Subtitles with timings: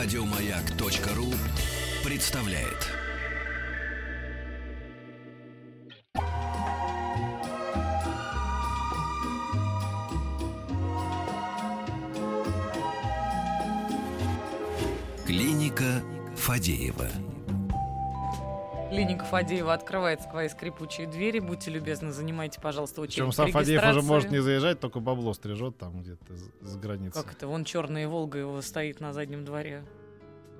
[0.00, 1.26] Радиомаяк.ру
[2.04, 2.86] представляет.
[15.26, 16.00] Клиника
[16.36, 17.08] Фадеева.
[18.90, 21.40] Клиника Фадеева открывает свои скрипучие двери.
[21.40, 25.76] Будьте любезны, занимайте, пожалуйста, очередь Причем сам Фадеев уже может не заезжать, только бабло стрижет
[25.76, 27.22] там где-то с границы.
[27.22, 27.46] Как это?
[27.46, 29.84] Вон черная Волга его стоит на заднем дворе.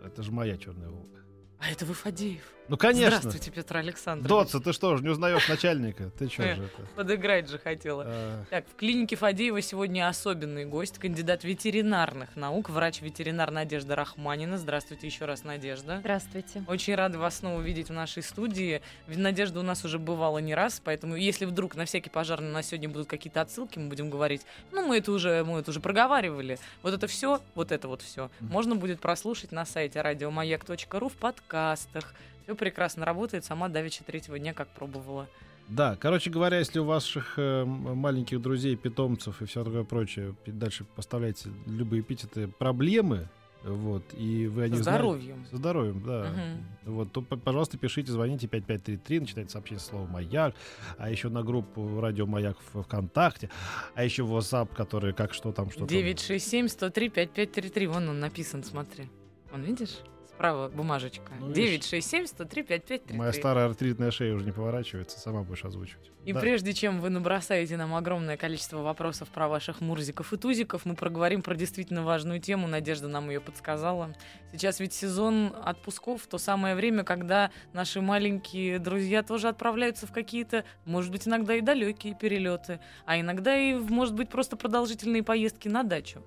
[0.09, 1.23] Это же моя черная волга.
[1.59, 2.55] А это вы Фадеев.
[2.69, 3.17] Ну, конечно.
[3.17, 4.29] Здравствуйте, Петр Александрович.
[4.29, 6.11] Дотса, ты что ж, не узнаешь начальника?
[6.19, 6.55] Ты что Э.
[6.57, 6.83] же это?
[6.97, 8.05] Подыграть же хотела.
[8.07, 14.59] А, Так, в клинике Фадеева сегодня особенный гость, кандидат ветеринарных наук, врач-ветеринар Надежда Рахманина.
[14.59, 15.99] Здравствуйте еще раз, Надежда.
[16.01, 16.63] Здравствуйте.
[16.69, 18.83] Очень рада вас снова видеть в нашей студии.
[19.07, 22.63] Ведь Надежда у нас уже бывала не раз, поэтому если вдруг на всякий пожарный на
[22.63, 24.43] сегодня будут какие-то отсылки, мы будем говорить,
[24.73, 26.59] ну мы это уже, мы это уже проговаривали.
[26.83, 32.13] Вот это все, вот это вот все, можно будет прослушать на сайте радиомаяк.ру в подкастах.
[32.49, 35.29] Все прекрасно работает, сама давеча третьего дня как пробовала.
[35.69, 40.87] Да, короче говоря, если у ваших э, маленьких друзей, питомцев и все такое прочее, дальше
[40.97, 43.29] поставляете любые эпитеты проблемы,
[43.65, 45.47] вот, и вы о них знаете- здоровьем.
[45.51, 46.31] Со здоровьем, да.
[46.33, 46.95] Мгм.
[46.95, 50.55] Вот, то, пожалуйста, пишите, звоните 5533, начинайте сообщение слово «Маяк»,
[50.97, 53.51] а еще на группу «Радио Маяк» в ВКонтакте,
[53.95, 55.89] а еще в WhatsApp, который как что там, что там.
[55.99, 57.89] 967-103-5533.
[57.89, 59.11] Вон он написан, смотри.
[59.53, 59.99] Вон, видишь?
[60.39, 61.33] Справа бумажечка.
[61.41, 61.93] Ну, видишь.
[61.93, 63.15] 967-103-5533.
[63.17, 66.13] Моя старая артритная шея уже не поворачивается, сама будешь озвучивать.
[66.25, 66.39] И Да.
[66.39, 71.43] прежде чем вы набросаете нам огромное количество вопросов про ваших мурзиков и тузиков, мы проговорим
[71.43, 72.69] про действительно важную тему.
[72.69, 74.15] Надежда нам ее подсказала.
[74.53, 80.65] Сейчас ведь сезон отпусков, то самое время, когда наши маленькие друзья тоже отправляются в какие-то,
[80.85, 85.83] может быть, иногда и далекие перелеты, а иногда и, может быть, просто продолжительные поездки на
[85.83, 86.23] дачу.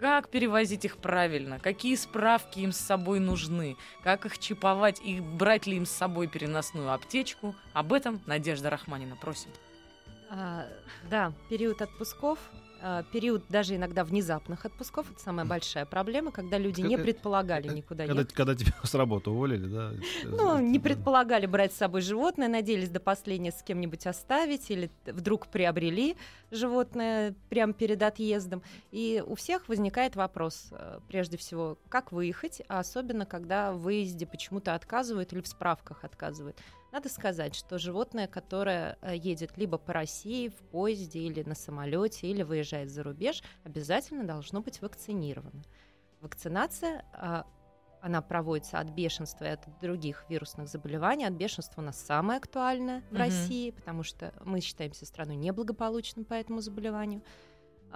[0.00, 1.58] Как перевозить их правильно?
[1.58, 3.76] Какие справки им с собой нужны?
[4.02, 5.00] Как их чиповать?
[5.02, 7.54] И брать ли им с собой переносную аптечку?
[7.72, 9.16] Об этом Надежда Рахманина.
[9.16, 9.50] Просим.
[10.28, 10.66] А,
[11.08, 12.38] да, период отпусков,
[13.12, 17.74] период даже иногда внезапных отпусков, это самая большая проблема, когда люди не Э, предполагали э,
[17.74, 18.34] никуда Когда, ехать.
[18.34, 19.92] когда тебя с работы уволили, да?
[20.24, 25.46] Ну, не предполагали брать с собой животное, надеялись до последнего с кем-нибудь оставить, или вдруг
[25.48, 26.16] приобрели
[26.50, 28.62] животное прямо перед отъездом.
[28.90, 34.26] И у всех возникает вопрос, э, прежде всего, как выехать, а особенно, когда в выезде
[34.26, 36.56] почему-то отказывают или в справках отказывают.
[36.96, 42.26] Надо сказать, что животное, которое э, едет либо по России в поезде или на самолете,
[42.26, 45.62] или выезжает за рубеж, обязательно должно быть вакцинировано.
[46.22, 47.44] Вакцинация а,
[48.00, 51.26] она проводится от бешенства и от других вирусных заболеваний.
[51.26, 53.18] От бешенства у нас самое актуальное в Мгм.
[53.18, 57.20] России, потому что мы считаемся страной неблагополучной по этому заболеванию.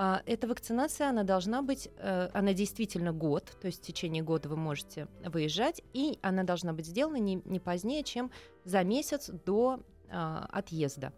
[0.02, 4.48] А, Эта вакцинация, она должна быть, э, она действительно год, то есть в течение года
[4.48, 8.30] вы можете выезжать, и она должна быть сделана не, не позднее, чем
[8.64, 11.12] за месяц до а, отъезда.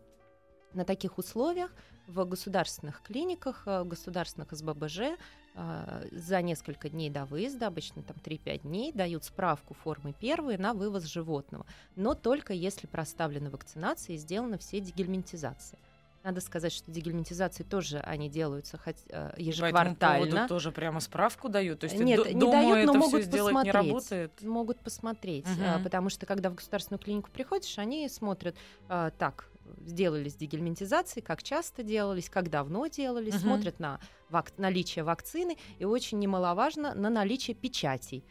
[0.74, 1.72] На таких условиях
[2.08, 5.16] в государственных клиниках, э, в государственных СББЖ
[5.54, 10.74] а, за несколько дней до выезда, обычно там 3-5 дней, дают справку формы первой на
[10.74, 11.66] вывоз животного.
[11.94, 15.78] Но только если проставлена вакцинация и сделаны все дегельминтизации.
[16.22, 20.46] Надо сказать, что дегельминтизации тоже они делаются хоть, э, По ежеквартально.
[20.46, 21.80] тоже прямо справку дают.
[21.80, 23.74] То есть Нет, не дома дают, но могут сделать не посмотреть.
[23.92, 24.42] работает.
[24.42, 28.56] Могут посмотреть, а, потому что когда в государственную клинику приходишь, они смотрят,
[28.88, 29.48] а, так,
[29.84, 33.42] сделались дегельминтизации, как часто делались, как давно делались, Мгм.
[33.42, 38.24] смотрят на вак- наличие вакцины и очень немаловажно на наличие печатей.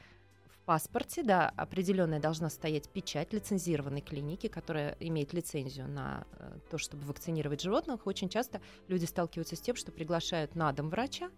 [0.62, 6.78] В паспорте, да, определенная должна стоять печать лицензированной клиники, которая имеет лицензию на э, то,
[6.78, 8.06] чтобы вакцинировать животных.
[8.06, 11.32] Очень часто люди сталкиваются с тем, что приглашают на дом врача,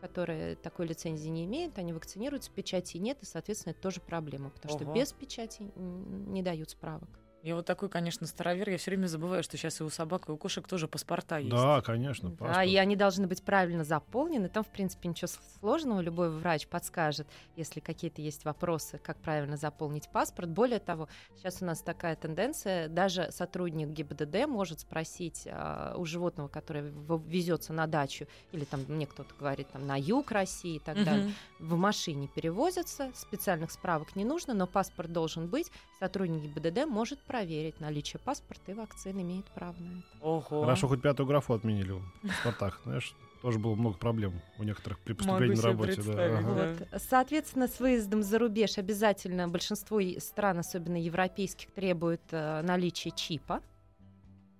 [0.00, 4.74] который такой лицензии не имеет, они вакцинируются, печати нет, и, соответственно, это тоже проблема, потому
[4.76, 4.84] Ого.
[4.84, 7.08] что без печати не дают справок.
[7.42, 8.68] Я вот такой, конечно, старовер.
[8.68, 11.50] Я все время забываю, что сейчас и у собак, и у кошек тоже паспорта есть.
[11.50, 12.28] Да, конечно.
[12.30, 12.66] Да, паспорт.
[12.66, 14.48] и они должны быть правильно заполнены.
[14.50, 15.28] Там, в принципе, ничего
[15.58, 16.00] сложного.
[16.00, 17.26] Любой врач подскажет,
[17.56, 20.50] если какие-то есть вопросы, как правильно заполнить паспорт.
[20.50, 26.48] Более того, сейчас у нас такая тенденция, даже сотрудник ГИБДД может спросить а, у животного,
[26.48, 26.92] которое
[27.26, 31.04] везется на дачу, или там мне кто-то говорит, там на юг России и так Мгм.
[31.04, 35.70] далее, в машине перевозятся, специальных справок не нужно, но паспорт должен быть.
[35.98, 40.20] Сотрудник ГИБДД может проверить наличие паспорта, и вакцин имеет право на это.
[40.20, 40.62] Ого.
[40.62, 42.80] Хорошо, хоть пятую графу отменили в паспортах.
[42.82, 46.02] Знаешь, тоже было много проблем у некоторых при Могу поступлении на себе работе.
[46.02, 46.38] Да.
[46.38, 46.76] Ага.
[46.90, 47.02] Вот.
[47.02, 53.62] Соответственно, с выездом за рубеж обязательно большинство стран, особенно европейских, требует э, наличия чипа.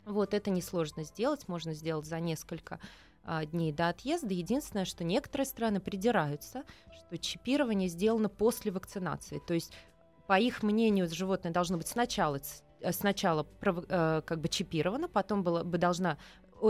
[0.05, 2.79] Вот это несложно сделать, можно сделать за несколько
[3.25, 4.33] а, дней до отъезда.
[4.33, 6.63] Единственное, что некоторые страны придираются,
[6.97, 9.41] что чипирование сделано после вакцинации.
[9.45, 9.73] То есть,
[10.31, 12.39] по их мнению, животное должно быть сначала
[12.79, 16.19] э, сначала э, как бы чипировано, потом было, бы должна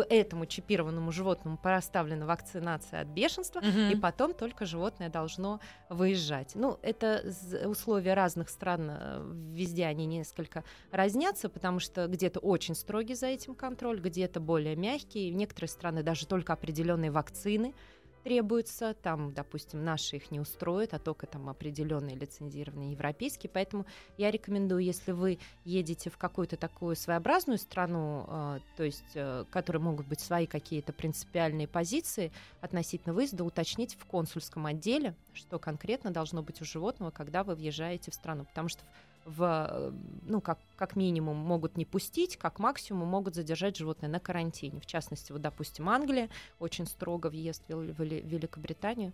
[0.08, 3.92] этому чипированному животному проставлена вакцинация от бешенства, угу.
[3.92, 5.60] и потом только животное должно
[5.90, 6.52] выезжать.
[6.54, 7.22] Ну, это
[7.66, 13.54] условия разных стран, э, везде они несколько разнятся, потому что где-то очень строгий за этим
[13.54, 15.30] контроль, где-то более мягкий.
[15.30, 17.74] В некоторые страны даже только определенные вакцины
[18.22, 23.50] требуется, там, допустим, наши их не устроят, а только там определенные лицензированные европейские.
[23.52, 23.86] Поэтому
[24.16, 29.82] я рекомендую, если вы едете в какую-то такую своеобразную страну, э, то есть, э, которые
[29.82, 36.42] могут быть свои какие-то принципиальные позиции относительно выезда, уточнить в консульском отделе, что конкретно должно
[36.42, 38.44] быть у животного, когда вы въезжаете в страну.
[38.44, 38.82] Потому что
[39.24, 44.80] в, ну, как, как минимум могут не пустить, как максимум могут задержать животное на карантине.
[44.80, 46.28] В частности, вот, допустим, Англия
[46.58, 49.12] очень строго въезд в Великобританию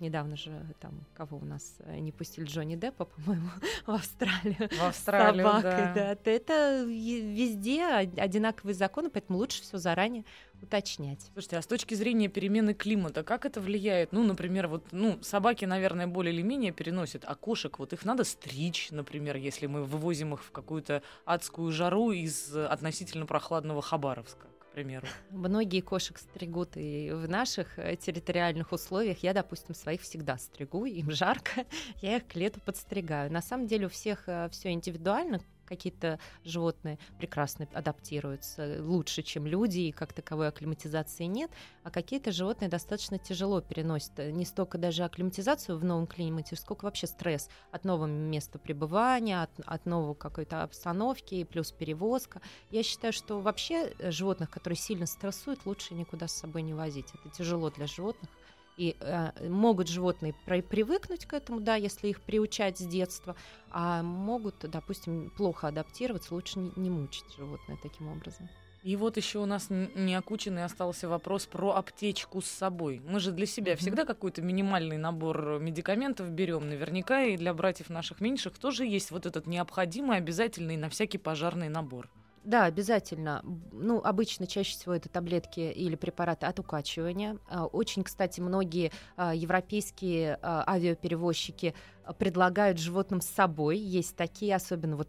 [0.00, 3.48] недавно же там кого у нас э, не пустили Джонни Деппа, по-моему,
[3.86, 4.68] в Австралию.
[4.70, 6.16] В Австралию, собакой, да.
[6.22, 6.30] да.
[6.30, 10.24] Это везде одинаковые законы, поэтому лучше все заранее
[10.62, 11.20] уточнять.
[11.32, 14.12] Слушайте, а с точки зрения перемены климата, как это влияет?
[14.12, 18.24] Ну, например, вот, ну, собаки, наверное, более или менее переносят, а кошек, вот их надо
[18.24, 25.06] стричь, например, если мы вывозим их в какую-то адскую жару из относительно прохладного Хабаровска примеру.
[25.30, 29.18] Многие кошек стригут и в наших э, территориальных условиях.
[29.22, 31.64] Я, допустим, своих всегда стригу, им жарко,
[32.02, 33.32] я их к лету подстригаю.
[33.32, 39.80] На самом деле у всех э, все индивидуально, какие-то животные прекрасно адаптируются лучше, чем люди,
[39.80, 41.50] и как таковой акклиматизации нет,
[41.82, 46.84] а какие-то животные достаточно тяжело переносят э, не столько даже акклиматизацию в новом климате, сколько
[46.84, 52.40] вообще стресс от нового места пребывания, от, от новой какой-то обстановки, и плюс перевозка.
[52.70, 57.06] Я считаю, что вообще э, животных, которые сильно стрессуют, лучше никуда с собой не возить.
[57.14, 58.30] Это тяжело для животных.
[58.76, 63.36] И э, могут животные при, привыкнуть к этому, да, если их приучать с детства,
[63.70, 68.48] а могут, допустим, плохо адаптироваться, лучше не, не мучить животное таким образом.
[68.84, 73.00] И вот еще у нас не окученный остался вопрос про аптечку с собой.
[73.08, 73.76] Мы же для себя mm-hmm.
[73.76, 76.68] всегда какой-то минимальный набор медикаментов берем.
[76.68, 81.70] Наверняка и для братьев наших меньших тоже есть вот этот необходимый, обязательный на всякий пожарный
[81.70, 82.10] набор.
[82.44, 83.40] Да, обязательно.
[83.72, 87.38] Ну, обычно чаще всего это таблетки или препараты от укачивания.
[87.48, 91.74] А, очень, кстати, многие а, европейские а, авиаперевозчики
[92.18, 93.78] предлагают животным с собой.
[93.78, 95.08] Есть такие, особенно вот,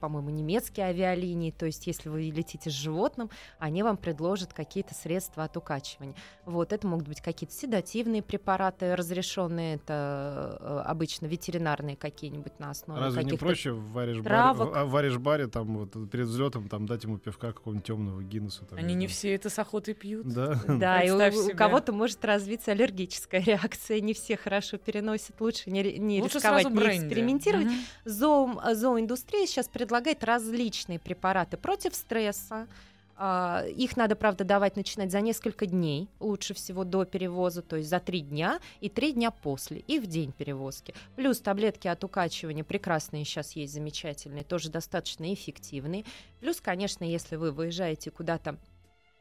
[0.00, 1.50] по-моему, немецкие авиалинии.
[1.50, 6.14] То есть, если вы летите с животным, они вам предложат какие-то средства от укачивания.
[6.44, 13.00] Вот, это могут быть какие-то седативные препараты разрешенные, это э, обычно ветеринарные какие-нибудь на основе
[13.00, 17.52] Разве не проще в вариш-баре, в вариш-баре там вот перед взлетом там дать ему пивка
[17.52, 18.64] какого-нибудь темного Гиннесса?
[18.64, 20.26] Там, они не все это с охотой пьют.
[20.26, 24.00] Да, да и у, у кого-то может развиться аллергическая реакция.
[24.00, 25.40] Не все хорошо переносят.
[25.40, 27.66] Лучше не, не рисковать, не экспериментировать.
[27.66, 27.74] Угу.
[28.04, 32.66] Зоо, зооиндустрия сейчас предлагает различные препараты против стресса.
[33.20, 37.90] А, их надо, правда, давать начинать за несколько дней, лучше всего до перевоза, то есть
[37.90, 40.94] за три дня и три дня после, и в день перевозки.
[41.16, 46.04] Плюс таблетки от укачивания прекрасные сейчас есть, замечательные, тоже достаточно эффективные.
[46.38, 48.56] Плюс, конечно, если вы выезжаете куда-то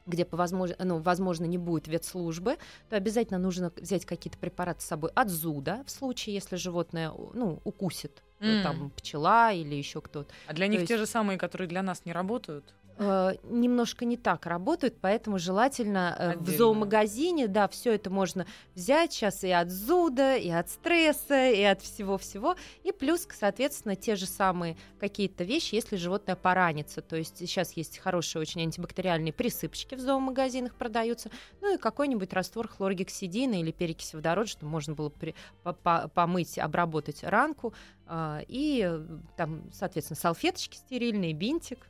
[0.08, 2.58] где, по возможно, ну, возможно, не будет ветслужбы,
[2.90, 7.60] то обязательно нужно взять какие-то препараты с собой от зуда, в случае, если животное ну,
[7.64, 8.64] укусит mm.
[8.64, 10.34] там пчела или еще кто-то.
[10.48, 10.90] А для них есть...
[10.90, 12.74] те же самые, которые для нас не работают?
[13.00, 16.44] Э, немножко не так работают, поэтому желательно э, Отдельно.
[16.44, 21.62] в зоомагазине, да, все это можно взять сейчас и от зуда, и от стресса, и
[21.62, 27.38] от всего-всего, и плюс, соответственно, те же самые какие-то вещи, если животное поранится, то есть
[27.38, 31.30] сейчас есть хорошие очень антибактериальные присыпочки в зоомагазинах продаются,
[31.62, 36.58] ну и какой-нибудь раствор хлоргексидина или перекись водорода, чтобы можно было при, по -по помыть,
[36.58, 37.76] обработать ранку,
[38.08, 38.92] э, и
[39.36, 41.88] там, соответственно, салфеточки стерильные, бинтик,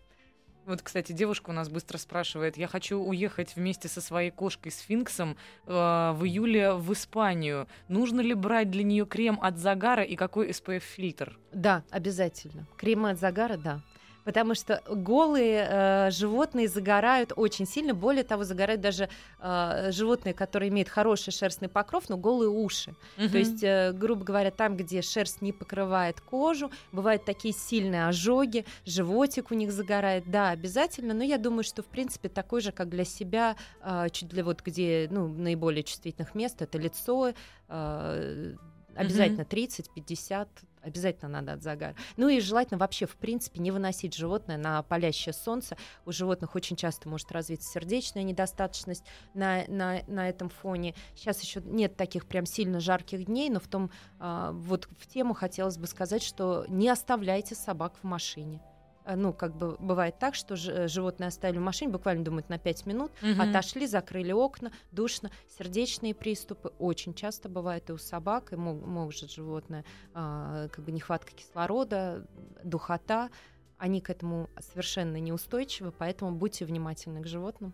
[0.67, 2.57] вот, кстати, девушка у нас быстро спрашивает.
[2.57, 7.67] Я хочу уехать вместе со своей кошкой сфинксом э, в июле в Испанию.
[7.87, 11.39] Нужно ли брать для нее крем от загара и какой SPF-фильтр?
[11.53, 12.67] Да, обязательно.
[12.77, 13.81] Крем от загара, да
[14.27, 17.93] потому что голые э, животные загорают очень сильно.
[17.93, 19.07] Более того, загорают даже
[19.39, 22.93] э, животные, которые имеют хороший шерстный покров, но голые уши.
[23.17, 23.29] Угу.
[23.29, 28.65] То есть, э, грубо говоря, там, где шерсть не покрывает кожу, бывают такие сильные ожоги,
[28.85, 30.29] животик у них загорает.
[30.29, 31.13] Да, обязательно.
[31.13, 34.61] Но я думаю, что в принципе такой же, как для себя, э, чуть для вот
[34.61, 37.31] где ну, наиболее чувствительных мест, это лицо.
[37.69, 38.55] Э,
[38.93, 40.47] обязательно 30-50
[40.81, 41.95] обязательно надо от загара.
[42.15, 45.77] Ну и желательно вообще, в принципе, не выносить животное на палящее солнце.
[46.05, 49.03] У животных очень часто может развиться сердечная недостаточность
[49.33, 50.95] на, на, на этом фоне.
[51.15, 55.33] Сейчас еще нет таких прям сильно жарких дней, но в том, а, вот в тему
[55.33, 58.61] хотелось бы сказать, что не оставляйте собак в машине.
[59.07, 62.57] А, ну, как бы бывает так, что ж, животные оставили в машине, буквально думают на
[62.57, 63.39] 5 минут, Мгм.
[63.39, 69.85] отошли, закрыли окна, душно, сердечные приступы очень часто бывают и у собак, и может животное,
[70.13, 72.27] а, как бы нехватка кислорода,
[72.65, 73.29] духота,
[73.77, 77.73] они к этому совершенно неустойчивы, поэтому будьте внимательны к животным.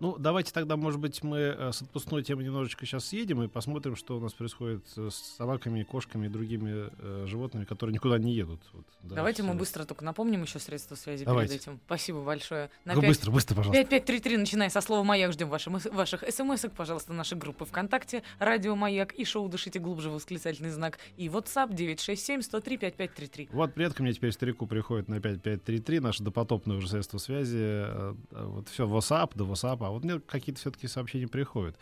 [0.00, 3.96] Ну, давайте тогда, может быть, мы э, с отпускной темы немножечко сейчас съедем и посмотрим,
[3.96, 8.32] что у нас происходит э, с собаками, кошками и другими э, животными, которые никуда не
[8.32, 8.60] едут.
[8.72, 9.58] Вот, да, Давайте мы всё.
[9.58, 11.54] быстро только напомним еще средства связи Давайте.
[11.54, 11.80] перед этим.
[11.86, 12.70] Спасибо большое.
[12.84, 13.82] На Ну, пять- быстро, быстро, пожалуйста.
[13.84, 19.12] 5533, начиная со слова «Маяк», ждем ваших, ваших смс-ок, пожалуйста, наши группы ВКонтакте, Радио Маяк
[19.14, 23.48] и шоу «Дышите глубже» восклицательный знак, и WhatsApp 967-103-5533.
[23.52, 27.56] Вот предка мне теперь старику приходит на 5533, наше допотопное уже средство связи.
[27.58, 29.87] э, Вот все, WhatsApp, да WhatsApp.
[29.88, 31.76] А вот мне какие-то все-таки сообщения приходят.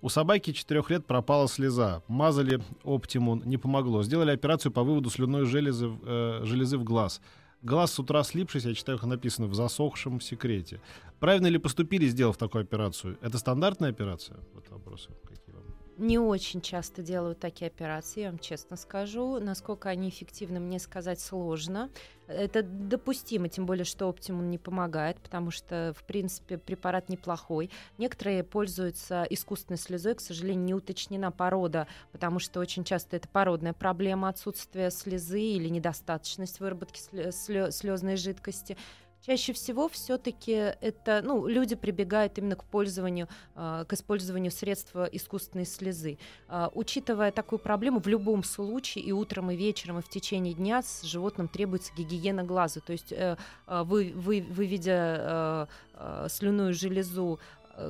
[0.00, 2.02] У собаки 4 лет пропала слеза.
[2.08, 4.02] Мазали оптимун, не помогло.
[4.02, 7.20] Сделали операцию по выводу слюной железы, э, железы в глаз.
[7.62, 10.80] Глаз с утра слипшись, я читаю, как написано, в засохшем секрете.
[11.20, 13.16] Правильно ли поступили, сделав такую операцию?
[13.22, 14.38] Это стандартная операция?
[14.54, 15.41] Вот вопросы какие.
[15.98, 19.38] Не очень часто делают такие операции, я вам честно скажу.
[19.38, 21.90] Насколько они эффективны, мне сказать сложно.
[22.26, 27.70] Это допустимо, тем более, что оптимум не помогает, потому что, в принципе, препарат неплохой.
[27.98, 33.74] Некоторые пользуются искусственной слезой, к сожалению, не уточнена порода, потому что очень часто это породная
[33.74, 38.78] проблема отсутствия слезы или недостаточность выработки слезной жидкости.
[39.24, 45.64] Чаще всего все-таки это, ну, люди прибегают именно к пользованию, э, к использованию средства искусственной
[45.64, 46.18] слезы.
[46.48, 50.82] Э, учитывая такую проблему, в любом случае и утром, и вечером, и в течение дня
[50.82, 52.80] с животным требуется гигиена глаза.
[52.80, 53.36] То есть э,
[53.68, 57.38] э, вы, вы, выведя э, э, слюную железу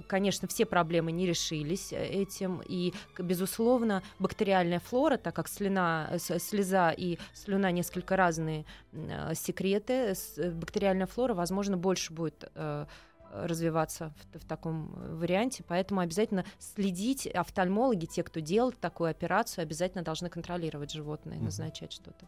[0.06, 6.18] Конечно, все проблемы не решились э, этим, и, безусловно, бактериальная флора, так как слюна, э,
[6.38, 12.86] слеза и слюна несколько разные э, секреты, э, бактериальная флора, возможно, больше будет э,
[13.32, 19.62] развиваться в, в таком э, варианте, поэтому обязательно следить, офтальмологи, те, кто делает такую операцию,
[19.62, 22.26] обязательно должны контролировать животное, назначать что-то.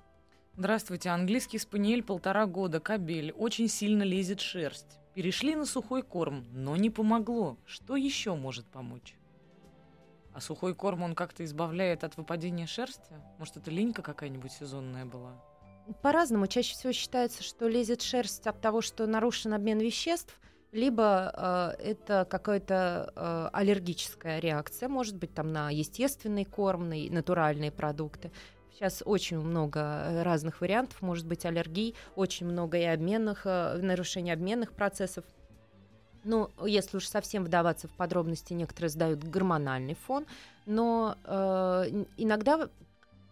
[0.57, 4.99] Здравствуйте, английский спаниель полтора года, кабель, очень сильно лезет шерсть.
[5.15, 7.57] Перешли на сухой корм, но не помогло.
[7.67, 9.15] Что еще может помочь?
[10.33, 13.15] А сухой корм, он как-то избавляет от выпадения шерсти?
[13.39, 15.41] Может, это линька какая-нибудь сезонная была?
[16.03, 16.49] По-разному.
[16.49, 20.41] Чаще всего считается, что лезет шерсть от того, что нарушен обмен веществ,
[20.73, 27.71] либо э, это какая-то э, аллергическая реакция, может быть, там на естественный корм, на натуральные
[27.71, 28.33] продукты.
[28.75, 34.33] Сейчас очень много э, разных вариантов, может быть, аллергий, очень много и обменных, э, нарушений
[34.33, 35.25] обменных процессов.
[36.25, 40.27] Ну, если уж совсем вдаваться в подробности, некоторые сдают гормональный фон,
[40.67, 42.69] но э, иногда,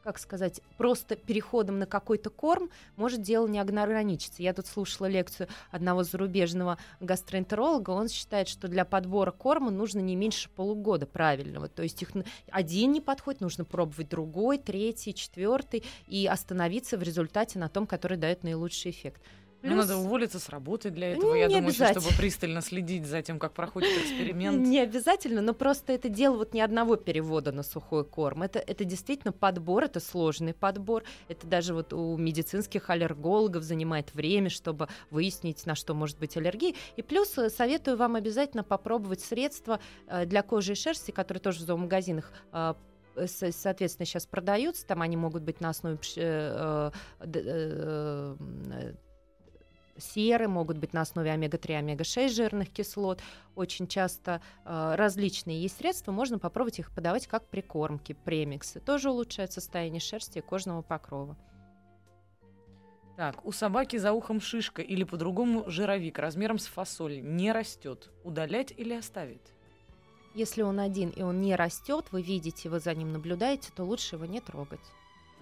[0.02, 4.42] как сказать, просто переходом на какой-то корм может дело не ограничиться.
[4.42, 10.16] Я тут слушала лекцию одного зарубежного гастроэнтеролога, он считает, что для подбора корма нужно не
[10.16, 11.68] меньше полугода правильного.
[11.68, 12.10] То есть их
[12.50, 18.18] один не подходит, нужно пробовать другой, третий, четвертый и остановиться в результате на том, который
[18.18, 19.22] дает наилучший эффект.
[19.62, 21.34] Ну, Плюс- надо уволиться с работы для этого.
[21.34, 24.66] Я Не думаю, что, чтобы пристально следить за тем, как проходит эксперимент.
[24.66, 28.42] Не обязательно, но просто это дело вот не одного перевода на сухой корм.
[28.42, 31.04] Это, это действительно подбор, это сложный подбор.
[31.28, 36.74] Это даже вот у медицинских аллергологов занимает время, чтобы выяснить, на что может быть аллергия.
[36.96, 39.78] И плюс э, советую вам обязательно попробовать средства
[40.08, 42.74] э, для кожи и шерсти, которые тоже в зоомагазинах э,
[43.14, 44.86] соответственно, сейчас продаются.
[44.86, 45.98] Там они могут быть на основе
[49.98, 53.20] серы, могут быть на основе омега-3, омега-6 жирных кислот.
[53.54, 58.80] Очень часто э, различные есть средства, можно попробовать их подавать как прикормки, премиксы.
[58.80, 61.36] Тоже улучшает состояние шерсти и кожного покрова.
[63.16, 68.10] Так, у собаки за ухом шишка или по-другому жировик размером с фасоль не растет.
[68.24, 69.52] Удалять или оставить?
[70.34, 74.16] Если он один и он не растет, вы видите, вы за ним наблюдаете, то лучше
[74.16, 74.80] его не трогать.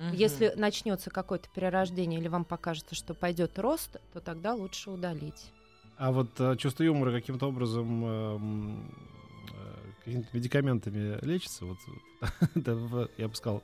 [0.01, 0.15] Мгм.
[0.15, 5.53] Если начнется какое-то перерождение или вам покажется, что пойдет рост, то тогда лучше удалить.
[5.99, 8.95] А вот э, чувство юмора каким-то образом эм,
[9.53, 11.67] э, какими-то медикаментами лечится?
[11.67, 11.77] Вот,
[13.19, 13.63] я бы сказал,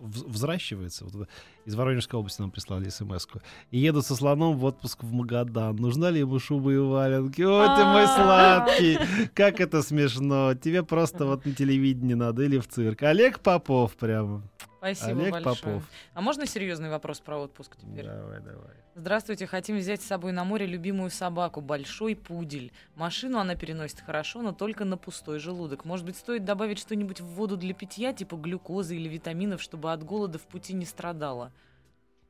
[0.00, 1.04] взращивается.
[1.04, 1.28] Вот
[1.66, 3.42] из Воронежской области нам прислали смс -ку.
[3.70, 5.76] И едут со слоном в отпуск в Магадан.
[5.76, 7.42] Нужна ли ему шуба и валенки?
[7.42, 8.06] Ой, ты мой А.
[8.06, 8.98] сладкий!
[9.34, 10.54] Как это смешно!
[10.54, 13.02] Тебе просто вот на телевидении надо или в цирк.
[13.02, 14.42] Олег Попов прямо.
[14.78, 15.54] Спасибо Олег большое.
[15.56, 15.82] Попов.
[16.14, 18.06] А можно серьезный вопрос про отпуск теперь?
[18.06, 18.76] Давай, давай.
[18.94, 22.72] Здравствуйте, хотим взять с собой на море любимую собаку, большой пудель.
[22.94, 25.84] Машину она переносит хорошо, но только на пустой желудок.
[25.84, 30.04] Может быть, стоит добавить что-нибудь в воду для питья, типа глюкозы или витаминов, чтобы от
[30.04, 31.52] голода в пути не страдала?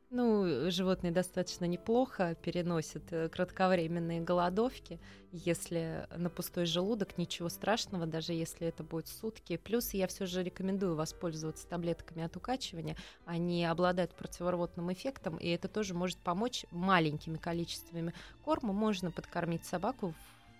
[0.08, 5.00] Ну, животные достаточно неплохо переносят э, кратковременные голодовки.
[5.32, 9.56] Если на пустой желудок, ничего страшного, даже если это будет сутки.
[9.56, 12.96] Плюс я все же рекомендую воспользоваться таблетками от укачивания.
[13.25, 18.72] Они обладают противорвотным эффектом, и это тоже может помочь маленькими количествами корма.
[18.72, 20.14] Можно подкормить собаку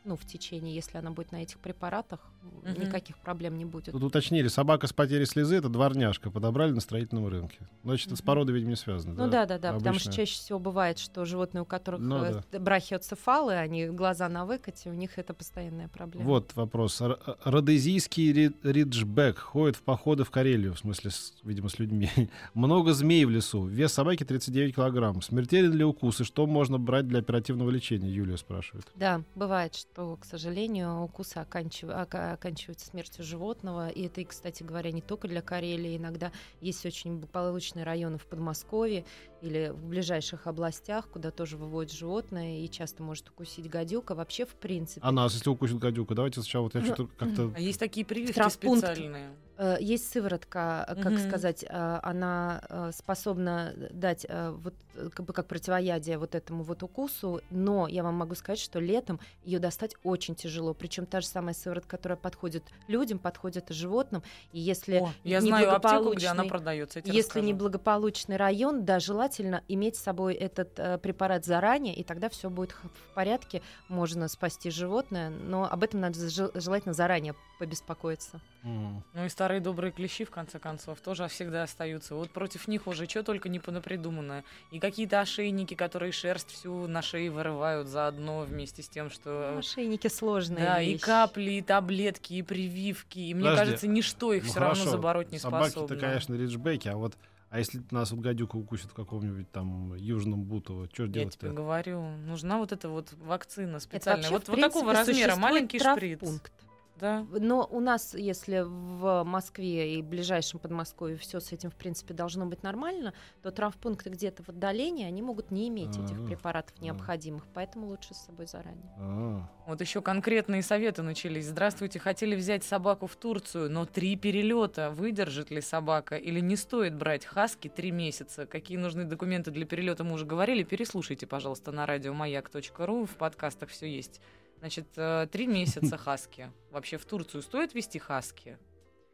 [0.07, 2.21] ну, в течение, если она будет на этих препаратах,
[2.63, 2.81] Мгм.
[2.81, 3.93] никаких проблем не будет.
[3.93, 7.59] Тут уточнили, собака с потерей слезы это дворняжка, подобрали на строительном рынке.
[7.85, 9.15] Значит, это с породой, видимо, не связано.
[9.15, 12.59] Ну да, да, да, потому что чаще всего бывает, что животные, у которых Ну э,
[12.59, 16.25] брахиоцефалы, они глаза на выкате, у них это постоянная проблема.
[16.27, 17.01] Вот вопрос.
[17.01, 22.11] Р- Родезийский ри- риджбек ходит в походы в Карелию, в смысле, с- видимо, с людьми.
[22.55, 23.65] Много змей в лесу.
[23.67, 25.23] Вес собаки 39 килограмм.
[25.23, 28.11] Смертелен ли укус и что можно брать для оперативного лечения?
[28.11, 28.87] Юлия спрашивает.
[28.95, 31.91] Да, бывает, что, к сожалению, укусы оканчив-
[32.37, 33.89] ока- оканчиваются смертью животного.
[33.89, 35.97] И это, кстати говоря, не только для Карелии.
[35.97, 39.05] Иногда есть очень благополучные районы в Подмосковье
[39.43, 44.15] или в ближайших областях, куда тоже выводят животное, и часто может укусить гадюка.
[44.15, 47.53] Вообще, в принципе, А нас, если укусит гадюка, давайте сначала вот я Ну, что-то как-то...
[47.55, 49.31] А есть такие прививки специальные.
[49.59, 51.29] Э, Есть сыворотка, э, как Мгм.
[51.29, 56.63] сказать, э, она э, способна дать э, вот э, как бы как противоядие вот этому
[56.63, 60.75] вот укусу, но я вам могу сказать, что летом ее достать очень тяжело.
[60.75, 64.23] Причем та же самая сыворотка, которая подходит людям, подходит и животным.
[64.53, 66.99] И если О, я знаю аптеку, где она продается.
[67.05, 67.47] если расскажу.
[67.47, 69.27] неблагополучный район, да, желательно
[69.69, 74.71] иметь с собой этот э, препарат заранее, и тогда все будет в порядке, можно спасти
[74.71, 78.41] животное, но об этом надо жел- желательно заранее побеспокоиться.
[78.63, 79.03] Мгм.
[79.15, 82.15] Ну и старые добрые клещи, в конце концов, тоже всегда остаются.
[82.15, 84.45] Вот против них уже что только не понапридумано.
[84.71, 89.57] И какие-то ошейники, которые шерсть всю на шее вырывают заодно вместе с тем, что...
[89.59, 90.65] Ошейники сложные.
[90.65, 91.03] Да, и вещи.
[91.05, 93.19] капли, и таблетки, и прививки.
[93.19, 93.65] И мне Подожди.
[93.65, 95.97] кажется, ничто их Ну, все равно забороть не Собаки-то, способно.
[95.97, 97.17] конечно, риджбеки, а вот
[97.51, 101.47] а если нас вот гадюка укусит в каком-нибудь там южном Бутово, что Я делать-то?
[101.47, 104.31] тебе говорю, нужна вот эта вот вакцина Это специальная.
[104.31, 106.19] вообще, Вот, вот такого размера, маленький шприц.
[106.19, 106.53] травмпункт.
[107.01, 107.27] Да.
[107.31, 112.47] Но у нас, если в Москве и ближайшем Подмосковье все с этим, в принципе, должно
[112.47, 116.85] быть нормально, то травмпункты где-то в отдалении, они могут не иметь этих А, препаратов а.
[116.85, 118.91] необходимых, поэтому лучше с собой заранее.
[118.99, 121.47] А, Вот еще конкретные советы начались.
[121.47, 124.91] Здравствуйте, хотели взять собаку в Турцию, но три перелета.
[124.91, 128.47] Выдержит ли собака или не стоит брать хаски три месяца?
[128.47, 130.63] Какие нужны документы для перелета, мы уже говорили.
[130.63, 133.05] Переслушайте, пожалуйста, на радиомаяк.ру.
[133.05, 134.21] В подкастах все есть.
[134.67, 136.51] Значит, э, три месяца хаски.
[136.73, 138.59] Вообще в Турцию стоит вести хаски?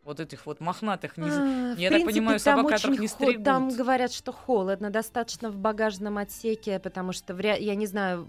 [0.02, 1.28] Вот этих вот мохнатых не...
[1.28, 3.44] А, я так понимаю, собак, которых не стригут.
[3.44, 8.26] Там говорят, что холодно, достаточно в багажном отсеке, потому что, вря- я не знаю,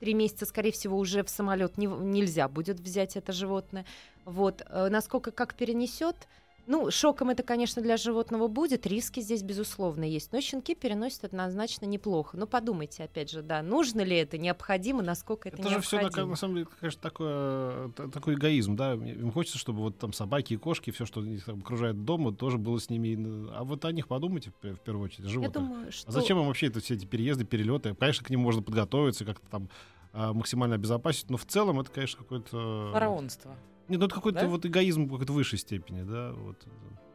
[0.00, 3.84] три месяца, скорее всего, уже в самолет не, нельзя будет взять это животное.
[4.24, 6.16] Вот, э, насколько как перенесет.
[6.66, 10.32] Ну, шоком это, конечно, для животного будет, риски здесь, безусловно, есть.
[10.32, 12.36] Но щенки переносят однозначно неплохо.
[12.36, 16.30] Ну, подумайте, опять же, да, нужно ли это, необходимо, насколько это, Это же все, необходимо.
[16.30, 18.94] на, самом деле, конечно, такое, такой эгоизм, да.
[18.94, 22.58] Им хочется, чтобы вот там собаки и кошки, все, что их там окружает дома, тоже
[22.58, 23.48] было с ними.
[23.54, 25.52] А вот о них подумайте в, пе- в первую очередь, Я животных.
[25.54, 26.08] думаю, что...
[26.08, 27.94] А зачем им вообще это, все эти переезды, перелеты?
[27.94, 29.68] Конечно, к ним можно подготовиться, как-то там
[30.12, 32.90] а, максимально обезопасить, но в целом это, конечно, какой-то...
[32.92, 33.54] Фараонство.
[33.88, 34.46] Нет, ну это какой-то Да?
[34.48, 36.56] вот эгоизм какой-то высшей степени, да, вот,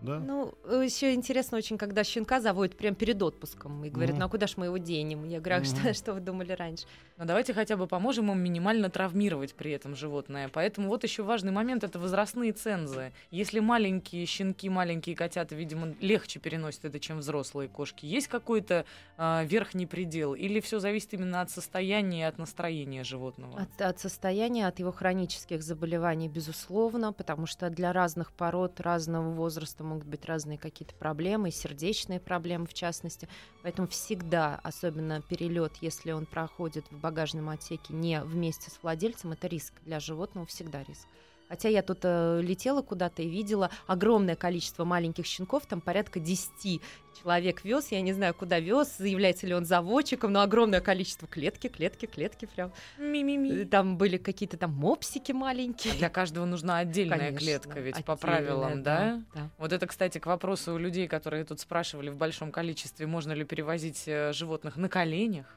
[0.02, 0.20] да.
[0.20, 4.20] Ну, еще интересно очень, когда щенка заводят прямо перед отпуском и говорят, Мгм.
[4.20, 5.24] ну а куда ж мы его денем?
[5.26, 5.94] Я говорю, а что, Мгм.
[5.94, 6.86] что вы думали раньше?
[7.18, 10.50] Но давайте хотя бы поможем им минимально травмировать при этом животное.
[10.52, 13.12] Поэтому вот еще важный момент это возрастные цензы.
[13.30, 18.86] Если маленькие щенки, маленькие котята, видимо, легче переносят это, чем взрослые кошки, есть какой-то
[19.18, 20.34] а, верхний предел?
[20.34, 23.62] Или все зависит именно от состояния и от настроения животного?
[23.62, 29.84] От, от состояния, от его хронических заболеваний, безусловно, потому что для разных пород, разного возраста
[29.92, 33.28] могут быть разные какие-то проблемы, сердечные проблемы в частности.
[33.64, 39.48] Поэтому всегда, особенно перелет, если он проходит в багажном отсеке не вместе с владельцем, это
[39.48, 41.08] риск для животного, всегда риск.
[41.52, 46.82] Хотя я тут э, летела куда-то и видела огромное количество маленьких щенков, там порядка 10
[47.22, 51.68] человек вез, я не знаю, куда вез, заявляется ли он заводчиком, но огромное количество клетки,
[51.68, 52.72] клетки, клетки прям.
[52.98, 53.64] Ми-ми-ми.
[53.64, 55.94] Э, Там были какие-то там мопсики А маленькие.
[55.96, 59.22] Для каждого нужна отдельная Конечно, клетка, ведь по отдельная, правилам, да?
[59.36, 59.50] да.
[59.58, 63.44] Вот это, кстати, к вопросу у людей, которые тут спрашивали в большом количестве, можно ли
[63.44, 65.48] перевозить э, животных на коленях.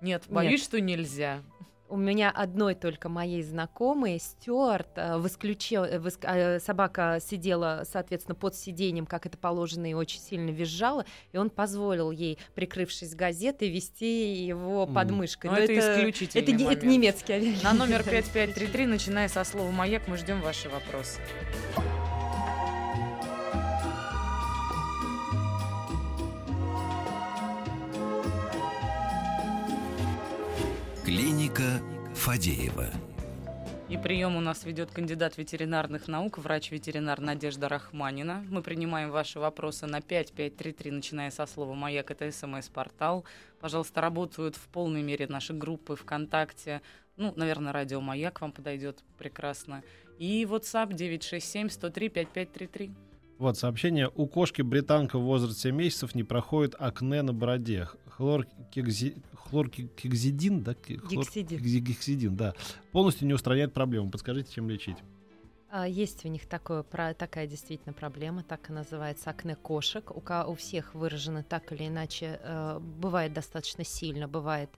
[0.00, 0.62] Нет, боюсь, Нет.
[0.62, 1.42] что нельзя.
[1.92, 7.18] У меня одной только моей знакомой, Стюарт, э, в исключе- э, в ис- э, собака
[7.20, 12.38] сидела, соответственно, под сиденьем, как это положено, и очень сильно визжала, и он позволил ей,
[12.54, 15.50] прикрывшись газетой, вести его под мышкой.
[15.50, 16.82] Но Но это исключительный это, не- это момент.
[16.84, 17.62] немецкий авиалинии.
[17.62, 21.20] На номер 5533, начиная со слова «Маяк», мы ждем ваши вопросы.
[31.52, 31.82] Клиника
[32.14, 32.86] Фадеева.
[33.88, 38.44] И прием у нас ведет кандидат ветеринарных наук, врач-ветеринар Надежда Рахманина.
[38.48, 42.10] Мы принимаем ваши вопросы на 5533, начиная со слова «Маяк».
[42.10, 43.24] Это СМС-портал.
[43.60, 46.80] Пожалуйста, работают в полной мере наши группы ВКонтакте.
[47.16, 49.82] Ну, наверное, радио «Маяк» вам подойдет прекрасно.
[50.18, 52.94] И WhatsApp 967-103-5533.
[53.38, 54.10] Вот сообщение.
[54.14, 57.88] У кошки британка в возрасте 7 месяцев не проходит акне на бороде.
[58.18, 60.74] Хлоркекзи- Хлоркекзидин, да?
[60.74, 62.36] Гексидин.
[62.36, 62.54] да.
[62.92, 64.10] Полностью не устраняет проблему.
[64.10, 64.96] Подскажите, чем лечить?
[65.70, 70.10] А, Есть у них такое, про, такая действительно проблема, так и называется акне кошек.
[70.14, 74.68] У, всех выражено так или иначе, э, бывает достаточно сильно, бывает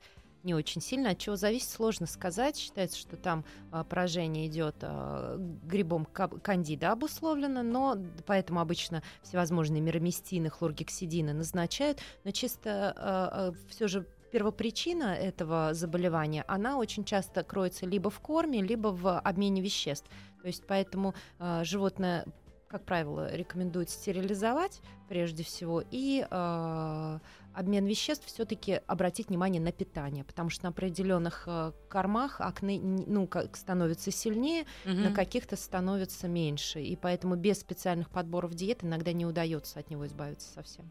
[0.44, 1.10] не очень сильно.
[1.10, 2.56] От чего зависит, сложно сказать.
[2.56, 9.80] Считается, что там а, поражение идет а, грибом ка- кандида обусловлено, но поэтому обычно всевозможные
[9.80, 18.10] мироместины, хлоргексидины назначают, но чисто все же первопричина этого заболевания, она очень часто кроется либо
[18.10, 20.08] в корме, либо в обмене веществ.
[20.40, 21.14] То есть поэтому
[21.62, 22.26] животное,
[22.68, 27.18] как правило, рекомендуют стерилизовать прежде всего и э,
[27.54, 33.26] обмен веществ все-таки обратить внимание на питание, потому что на определенных э, кормах акне ну,
[33.26, 36.80] как становится сильнее, на каких-то становится меньше.
[36.82, 40.90] И поэтому без специальных подборов диет иногда не удается от него избавиться совсем.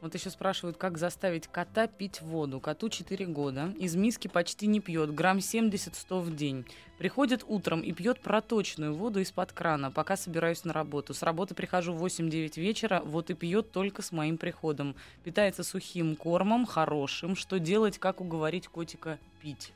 [0.00, 2.60] Вот еще спрашивают, как заставить кота пить воду.
[2.60, 6.64] Коту 4 года, из миски почти не пьет, грамм 70-100 в день.
[6.98, 11.14] Приходит утром и пьет проточную воду из-под крана, пока собираюсь на работу.
[11.14, 14.94] С работы прихожу в 8-9 вечера, вот и пьет только с моим приходом.
[15.24, 17.34] Питается сухим кормом, хорошим.
[17.34, 19.72] Что делать, как уговорить котика пить?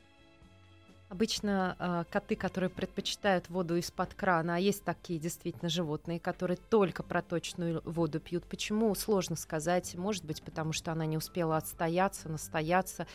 [1.09, 7.03] Обычно э, коты, которые предпочитают воду из-под крана, а есть такие действительно животные, которые только
[7.03, 8.45] проточную воду пьют.
[8.45, 8.95] Почему?
[8.95, 9.93] Сложно сказать.
[9.93, 13.05] Может быть, потому что она не успела отстояться, настояться.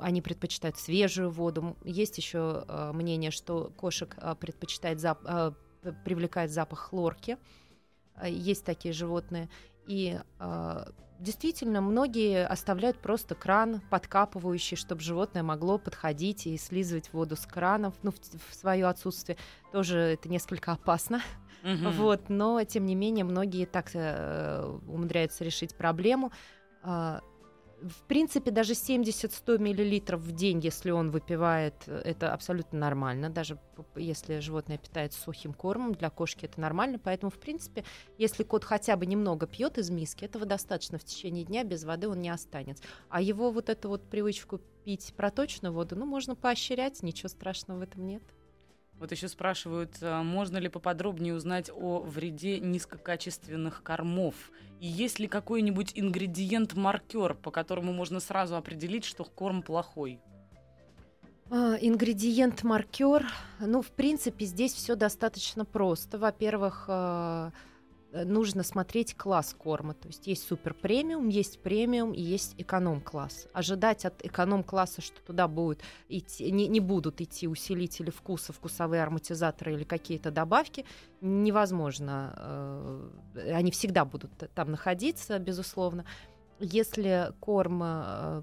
[0.00, 1.76] Они предпочитают свежую воду.
[1.84, 5.54] Есть еще э, мнение, что кошек э, предпочитает зап-
[5.84, 7.36] э, привлекает запах хлорки.
[8.24, 9.48] Есть такие животные.
[9.88, 10.84] И э,
[11.18, 17.94] действительно, многие оставляют просто кран подкапывающий, чтобы животное могло подходить и слизывать воду с кранов.
[18.02, 19.38] Ну, в, свое отсутствие
[19.72, 21.22] тоже это несколько опасно.
[21.62, 21.90] Мгм.
[21.92, 26.30] Вот, но тем не менее многие так э, умудряются решить проблему.
[26.82, 27.20] А,
[27.82, 33.30] в принципе, даже 70-100 миллилитров в день, если он выпивает, э, это абсолютно нормально.
[33.30, 33.58] Даже
[33.96, 36.98] если животное питается сухим кормом, для кошки это нормально.
[36.98, 37.84] Поэтому, в принципе,
[38.16, 42.08] если кот хотя бы немного пьет из миски, этого достаточно в течение дня, без воды
[42.08, 42.82] он не останется.
[43.08, 47.82] А его вот эту вот привычку пить проточную воду, ну, можно поощрять, ничего страшного в
[47.82, 48.22] этом нет.
[48.98, 54.34] Вот еще спрашивают, а, можно ли поподробнее узнать о вреде низкокачественных кормов?
[54.80, 60.20] И есть ли какой-нибудь ингредиент-маркер, по которому можно сразу определить, что корм плохой?
[61.50, 63.26] А, Ингредиент-маркер.
[63.60, 66.18] Ну, в принципе, здесь все достаточно просто.
[66.18, 67.52] Во-первых, а,
[68.12, 69.94] нужно смотреть класс корма.
[69.94, 73.48] То есть есть супер премиум, есть премиум и есть эконом-класс.
[73.52, 79.74] Ожидать от эконом-класса, что туда будут идти, не, не будут идти усилители вкуса, вкусовые ароматизаторы
[79.74, 80.84] или какие-то добавки,
[81.20, 83.10] невозможно.
[83.34, 86.04] Э, Они всегда будут там находиться, безусловно.
[86.60, 88.42] Если корм э,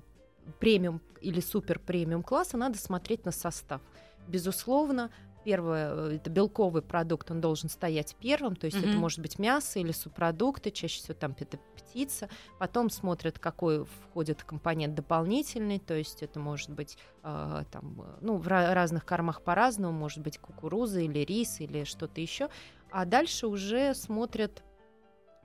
[0.60, 3.82] премиум или супер премиум класса, надо смотреть на состав.
[4.28, 5.12] Безусловно,
[5.46, 8.98] первое э, это белковый продукт, он должен стоять первым, то есть это Мгм.
[8.98, 12.28] может быть мясо или субпродукты, чаще всего там это птица.
[12.60, 18.38] Потом смотрят, какой входит компонент дополнительный, то есть это может быть э, там, э, ну,
[18.38, 22.50] в ра- разных кормах по-разному, может быть кукуруза или рис или что-то еще.
[22.92, 24.64] А дальше уже смотрят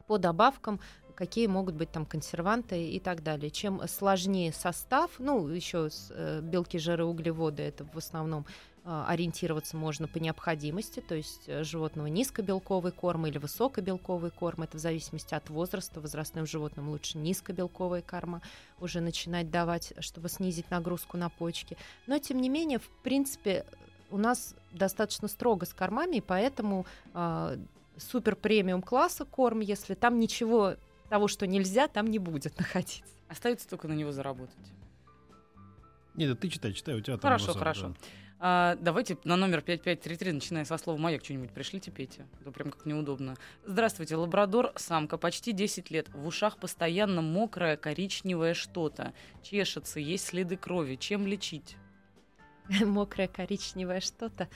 [0.07, 0.81] по добавкам,
[1.15, 3.51] какие могут быть там консерванты и так далее.
[3.51, 8.47] Чем сложнее состав, ну, еще э, белки, жиры, углеводы, это в основном
[8.85, 14.81] ориентироваться можно по необходимости, то есть э, животного низкобелковый корм или высокобелковый корм, это в
[14.81, 18.41] зависимости от возраста, возрастным животным лучше низкобелковые корма
[18.81, 21.77] уже начинать давать, чтобы снизить нагрузку на почки.
[22.07, 23.67] Но, тем не менее, в принципе,
[24.11, 27.59] у нас достаточно строго с кормами, и поэтому э,
[27.99, 30.77] супер премиум класса корм, если там ничего
[31.11, 33.05] того, что нельзя, там не будет находиться.
[33.29, 34.57] Остается только на него заработать.
[36.15, 37.89] Нет, ты читай, читай, у тебя там Хорошо, хорошо.
[37.89, 37.95] да.
[38.43, 42.27] А, давайте на номер 5533, начиная со слова «маяк», что-нибудь пришлите, Петя.
[42.41, 43.37] Это прям как неудобно.
[43.67, 46.09] Здравствуйте, лабрадор, самка, почти 10 лет.
[46.09, 49.13] В ушах постоянно мокрое коричневое что-то.
[49.43, 50.95] Чешется, есть следы крови.
[50.95, 51.77] Чем лечить?
[52.81, 54.49] Мокрое коричневое что-то.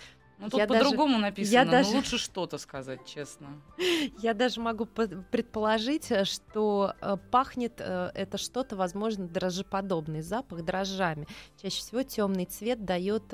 [0.44, 3.48] Ну, тут по-другому написано, я но даже- лучше что-то сказать, честно.
[4.22, 10.62] Я даже могу по- предположить, э, что э, пахнет э, это что-то, возможно, дрожжеподобный запах
[10.64, 11.26] дрожжами.
[11.61, 13.24] Чаще всего темный цвет дает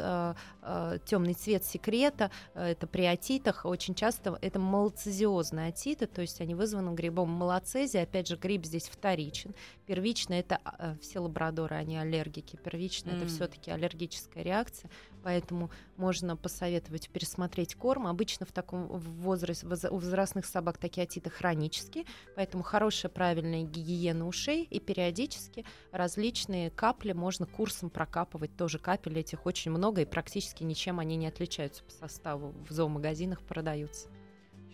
[1.07, 2.31] темный цвет секрета.
[2.55, 3.65] Это при отитах.
[3.65, 8.03] Очень часто это малоцезиозные отиты, то есть они вызваны грибом малоцезия.
[8.03, 9.55] Опять же, гриб здесь вторичен.
[9.87, 12.57] Первично это э, все лабрадоры, они аллергики.
[12.57, 13.29] Первично это М.
[13.29, 14.91] все-таки аллергическая реакция.
[15.23, 18.07] Поэтому можно посоветовать пересмотреть корм.
[18.07, 22.05] Обычно в таком возрасте воз- у возрастных собак такие отиты хронические,
[22.37, 28.57] поэтому хорошая правильная гигиена ушей и периодически различные капли можно курсом прокапывать.
[28.57, 32.55] Тоже капель этих очень много и практически ничем они не отличаются по составу.
[32.69, 34.09] В зоомагазинах продаются.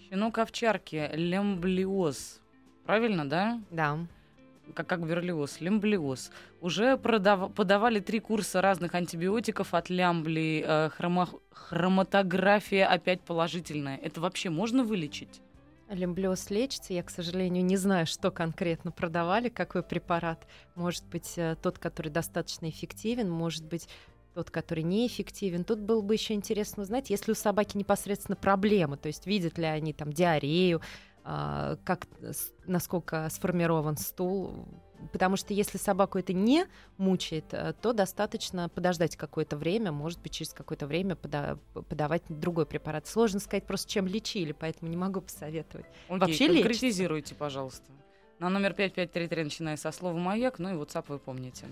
[0.08, 2.40] Щенок овчарки, лемблиоз.
[2.84, 3.60] Правильно, да?
[3.70, 4.06] Да.
[4.74, 6.30] Как, как берлиоз, лемблиоз.
[6.60, 10.64] Уже продав- подавали три курса разных антибиотиков от лямбли.
[10.66, 13.96] э, хрома- хроматография опять положительная.
[13.98, 15.40] Это вообще можно вылечить?
[15.88, 16.92] Лемблиоз лечится.
[16.92, 20.46] Я, к сожалению, не знаю, что конкретно продавали, какой препарат.
[20.74, 23.88] Может быть, э, тот, который достаточно эффективен, может быть,
[24.34, 25.64] тот, который неэффективен.
[25.64, 29.64] Тут было бы еще интересно узнать, если у собаки непосредственно проблемы, то есть видят ли
[29.64, 30.82] они там диарею,
[31.84, 34.66] как, с- насколько сформирован стул.
[35.12, 40.32] Потому что если собаку это не мучает, э, то достаточно подождать какое-то время, может быть,
[40.32, 43.06] через какое-то время пода- подавать другой препарат.
[43.06, 45.86] Сложно сказать просто, чем лечили, поэтому не могу посоветовать.
[46.08, 46.62] Окей, Вообще лечится.
[46.62, 47.84] конкретизируйте, пожалуйста.
[48.38, 51.66] На номер 5533, начиная со слова «маяк», ну и WhatsApp вы помните.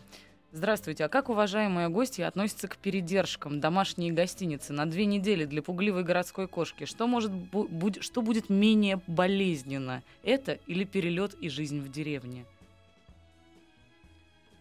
[0.54, 1.04] Здравствуйте.
[1.04, 6.46] А как уважаемые гости относятся к передержкам домашней гостиницы на две недели для пугливой городской
[6.46, 6.84] кошки?
[6.84, 10.04] Что, может, бу- будь- что будет менее болезненно?
[10.22, 12.44] Это или перелет и жизнь в деревне?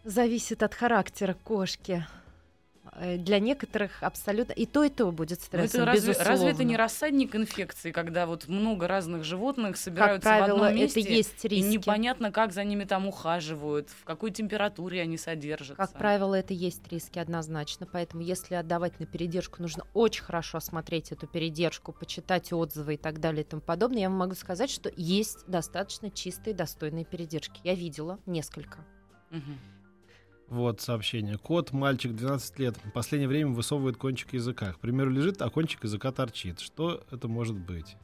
[0.04, 2.08] Зависит от характера кошки.
[2.96, 6.32] Э, Для некоторых абсолютно и то, и то будет Ну, стрессом, это разве, безусловно.
[6.32, 10.82] разве это не рассадник инфекции, когда вот много разных животных Как собираются в правило, одном
[10.82, 11.68] месте, это есть и риски.
[11.70, 15.76] непонятно, как за ними там ухаживают, в какой температуре они содержатся?
[15.76, 17.88] Как правило, это есть риски однозначно.
[17.92, 23.20] Поэтому, если отдавать на передержку, нужно очень хорошо осмотреть эту передержку, почитать отзывы и так
[23.20, 24.02] далее и тому подобное.
[24.02, 27.62] Я вам могу сказать, что есть достаточно чистые, достойные передержки.
[27.64, 28.86] Я видела несколько.
[29.32, 29.58] Мгм.
[30.54, 31.40] Вот сообщение.
[31.40, 32.78] Кот, мальчик, 12 лет.
[32.84, 34.74] В последнее время высовывает кончик языка.
[34.74, 36.60] К примеру, лежит, а кончик языка торчит.
[36.60, 37.98] Что это может быть?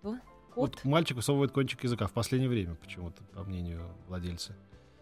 [0.00, 0.20] Кот?
[0.54, 4.54] Вот мальчик высовывает кончик языка в последнее время, почему-то, по мнению владельца.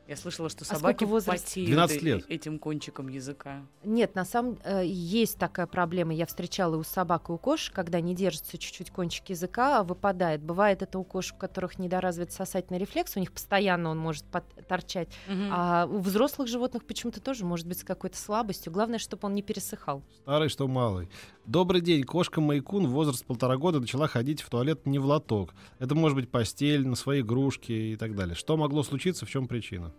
[0.09, 1.45] Я слышала, что А собаки возраст?
[1.45, 2.25] потеют 12 лет.
[2.31, 3.67] этим кончиком языка.
[3.85, 6.15] Нет, на самом э, есть такая проблема.
[6.15, 9.85] Я встречала и у собак, и у кошек, когда не держится чуть-чуть кончик языка, а
[9.85, 10.41] выпадает.
[10.43, 14.25] Бывает это у кошек, у которых недоразвит сосательный рефлекс, у них постоянно он может
[14.67, 15.09] торчать.
[15.27, 15.49] Мгм.
[15.53, 18.73] А у взрослых животных почему-то тоже может быть с какой-то слабостью.
[18.73, 20.03] Главное, чтобы он не пересыхал.
[20.23, 21.11] Старый, что малый.
[21.45, 22.05] Добрый день.
[22.05, 25.55] Кошка Майкун в возраст полтора года начала ходить в туалет не в лоток.
[25.79, 28.35] Это может быть постель, на свои игрушки и так далее.
[28.35, 29.93] Что могло случиться, в чем причина?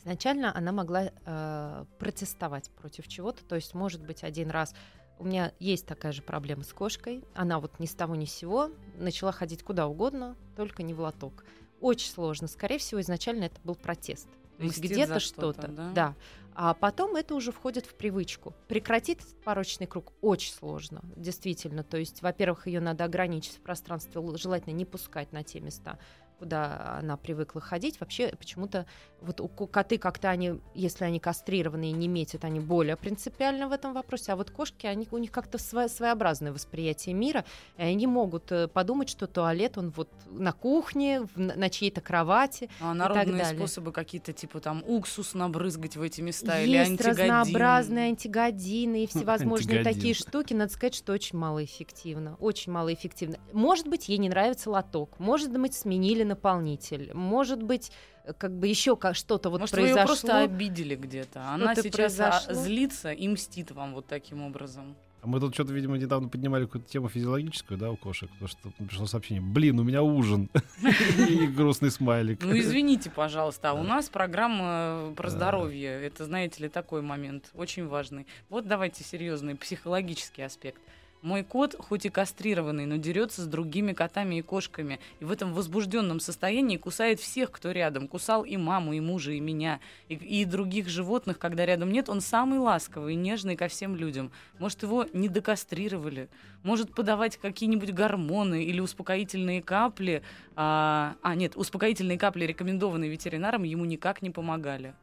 [0.00, 3.44] Изначально она могла э, протестовать против чего-то.
[3.44, 4.74] То есть, может быть, один раз
[5.18, 7.22] у меня есть такая же проблема с кошкой.
[7.34, 11.00] Она вот ни с того ни с сего начала ходить куда угодно, только не в
[11.00, 11.44] лоток.
[11.80, 12.48] Очень сложно.
[12.48, 14.28] Скорее всего, изначально это был протест.
[14.56, 15.92] То есть где-то что-то, да?
[15.94, 16.14] да.
[16.54, 18.54] А потом это уже входит в привычку.
[18.68, 21.82] Прекратить этот порочный круг очень сложно, действительно.
[21.82, 25.98] То есть, во-первых, ее надо ограничить в пространстве, желательно не пускать на те места,
[26.40, 28.00] куда она привыкла ходить.
[28.00, 28.86] Вообще, почему-то
[29.20, 33.68] вот у ко- коты как-то они, если они кастрированные и не метят, они более принципиально
[33.68, 34.32] в этом вопросе.
[34.32, 37.44] А вот кошки, они, у них как-то свое, своеобразное восприятие мира,
[37.76, 42.70] и они могут э, подумать, что туалет, он вот на кухне, в- на чьей-то кровати,
[42.80, 43.58] А народные далее.
[43.58, 47.20] способы какие-то, типа там уксус набрызгать в эти места или Есть антигодин.
[47.20, 49.94] разнообразные антигодины и всевозможные Антигодин.
[50.00, 50.54] такие штуки.
[50.54, 52.36] Надо сказать, что очень малоэффективно.
[52.40, 53.36] Очень малоэффективно.
[53.52, 55.18] Может быть, ей не нравится лоток.
[55.18, 57.10] Может быть, сменили наполнитель.
[57.14, 57.92] Может быть,
[58.24, 60.06] э, как бы еще что-то вот Может, вы ее произошло.
[60.06, 61.42] просто обидели где-то.
[61.50, 62.54] Она сейчас а, произошло.
[62.54, 64.96] злится и мстит вам вот таким образом.
[65.22, 68.70] А мы тут что-то, видимо, недавно поднимали какую-то тему физиологическую, да, у кошек, потому что
[68.78, 70.48] пришло сообщение, блин, у меня ужин.
[71.28, 72.42] И грустный смайлик.
[72.42, 75.90] Ну, извините, пожалуйста, а у нас программа э, про здоровье.
[75.90, 78.26] Это, знаете ли, такой момент очень важный.
[78.48, 80.80] Вот давайте серьезный психологический аспект.
[81.22, 85.00] Мой кот, хоть и кастрированный, но дерется с другими котами и кошками.
[85.20, 88.08] И в этом возбужденном состоянии кусает всех, кто рядом.
[88.08, 92.08] Кусал и маму, и мужа, и меня, и, и других животных, когда рядом нет.
[92.08, 94.32] Он самый ласковый и нежный ко всем людям.
[94.58, 96.30] Может, его не докастрировали.
[96.62, 100.22] Может, подавать какие-нибудь гормоны или успокоительные капли.
[100.56, 104.94] А, а нет, успокоительные капли, рекомендованные ветеринаром, ему никак не помогали.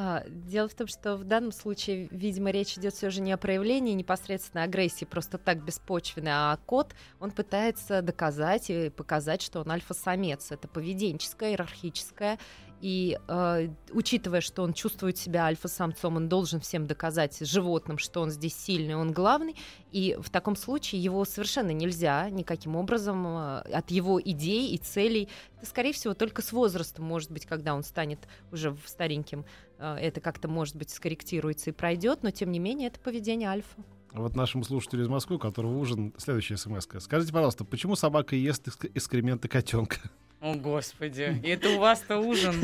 [0.00, 3.36] А, дело в том, что в данном случае, видимо, речь идет все же не о
[3.36, 9.72] проявлении непосредственно агрессии, просто так беспочвенной, а кот, он пытается доказать и показать, что он
[9.72, 10.52] альфа-самец.
[10.52, 12.38] Это поведенческое, иерархическое
[12.80, 18.30] и э, учитывая, что он чувствует себя альфа-самцом, он должен всем доказать животным, что он
[18.30, 19.56] здесь сильный, он главный.
[19.90, 25.28] И в таком случае его совершенно нельзя никаким образом э, от его идей и целей.
[25.56, 28.20] Это, скорее всего, только с возрастом, может быть, когда он станет
[28.52, 29.44] уже стареньким,
[29.78, 33.76] это как-то, может быть, скорректируется и пройдет, но тем не менее это поведение альфа.
[34.12, 37.00] Вот нашему слушателю из Москвы, у которого ужин, следующая смс -ка.
[37.00, 39.98] Скажите, пожалуйста, почему собака ест экскременты котенка?
[40.40, 42.54] О, Господи, и это у вас-то ужин.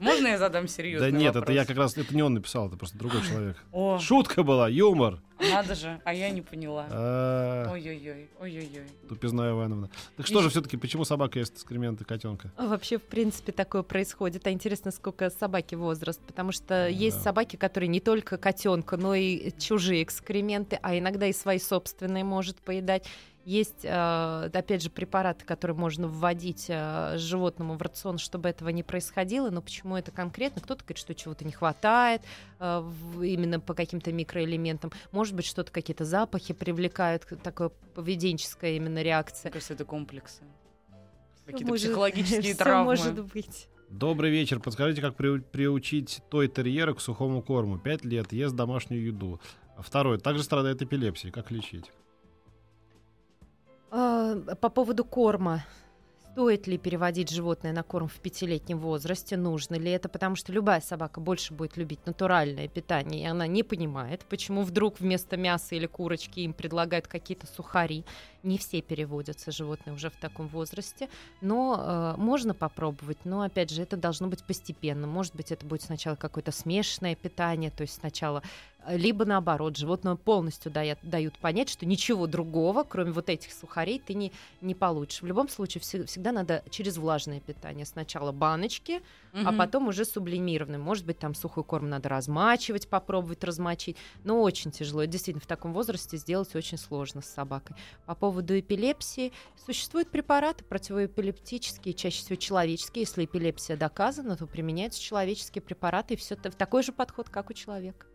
[0.00, 1.42] Можно я задам серьезный Да нет, вопрос?
[1.44, 3.56] это я как раз, это не он написал, это просто другой человек.
[3.72, 5.20] О, Шутка была, юмор.
[5.50, 6.86] Надо же, а я не поняла.
[6.90, 9.08] А, Ой-ой-ой, ой-ой-ой.
[9.08, 9.90] Тупизна Ивановна.
[10.16, 12.50] Так что же все-таки, почему собака ест экскременты котенка?
[12.56, 14.46] А Вообще, в принципе, такое происходит.
[14.46, 19.50] А интересно, сколько собаки возраст, потому что есть собаки, которые не только котенка, но и
[19.58, 23.06] чужие экскременты, а иногда и свои собственные может поедать.
[23.48, 28.82] Есть, э, опять же, препараты, которые можно вводить э, животному в рацион, чтобы этого не
[28.82, 29.48] происходило.
[29.48, 30.60] Но почему это конкретно?
[30.60, 32.20] Кто-то говорит, что чего-то не хватает
[32.60, 32.90] э,
[33.22, 34.92] именно по каким-то микроэлементам.
[35.12, 39.44] Может быть, что-то какие-то запахи привлекают, такое поведенческая именно реакция.
[39.48, 40.42] Мне кажется, это комплексы.
[41.46, 42.84] Какие-то может- психологические травмы.
[42.84, 43.70] может быть.
[43.88, 44.60] Добрый вечер.
[44.60, 47.78] Подскажите, как приу- приучить той терьера к сухому корму?
[47.78, 49.40] Пять лет, ест домашнюю еду.
[49.78, 50.18] Второй.
[50.18, 51.32] Также страдает эпилепсией.
[51.32, 51.90] Как лечить?
[53.90, 55.64] А, По поводу корма.
[56.32, 59.36] Стоит ли переводить животное на корм в пятилетнем возрасте?
[59.36, 60.08] Нужно ли это?
[60.08, 65.00] Потому что любая собака больше будет любить натуральное питание, и она не понимает, почему вдруг
[65.00, 68.04] вместо мяса или курочки им предлагают какие-то сухари.
[68.44, 71.08] Не все переводятся животные уже в таком возрасте,
[71.40, 73.18] но э, можно попробовать.
[73.24, 75.08] Но опять же, это должно быть постепенно.
[75.08, 78.44] Может быть, это будет сначала какое-то смешанное питание, то есть сначала
[78.96, 84.14] либо наоборот, животному полностью дают, дают понять, что ничего другого, кроме вот этих сухарей, ты
[84.14, 85.22] не, не получишь.
[85.22, 87.84] В любом случае, все- всегда надо через влажное питание.
[87.86, 89.58] Сначала баночки, а Мгм.
[89.58, 90.78] потом уже сублимированный.
[90.78, 93.96] Может быть, там сухой корм надо размачивать, попробовать размочить.
[94.24, 95.04] Но очень тяжело.
[95.04, 97.76] Действительно, в таком возрасте сделать очень сложно с собакой.
[98.06, 99.32] По поводу эпилепсии.
[99.66, 103.02] Существуют препараты противоэпилептические, чаще всего человеческие.
[103.02, 106.14] Если эпилепсия доказана, то применяются человеческие препараты.
[106.14, 108.06] И все такой же подход, как у человека.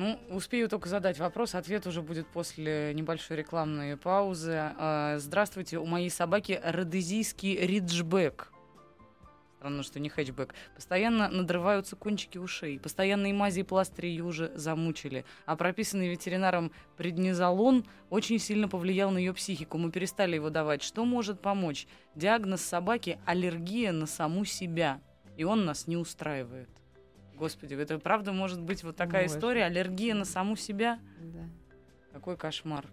[0.00, 1.54] Ну, успею только задать вопрос.
[1.54, 4.72] Ответ уже будет после небольшой рекламной паузы.
[4.78, 8.50] А, Здравствуйте, у моей собаки родезийский риджбек.
[9.58, 10.54] Странно, что не хэтчбэк.
[10.74, 12.80] Постоянно надрываются кончики ушей.
[12.80, 15.26] Постоянные мази и пластыри ее уже замучили.
[15.44, 19.76] А прописанный ветеринаром преднизолон очень сильно повлиял на ее психику.
[19.76, 20.82] Мы перестали его давать.
[20.82, 21.86] Что может помочь?
[22.14, 25.02] Диагноз собаки– аллергия на саму себя.
[25.36, 26.79] И он нас не устраивает.
[27.40, 29.36] Господи, это правда может быть вот такая Может.
[29.38, 29.64] история?
[29.64, 30.98] Аллергия на саму себя?
[31.20, 31.48] Да.
[32.12, 32.84] Какой кошмар.